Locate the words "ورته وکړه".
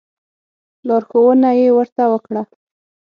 1.77-2.43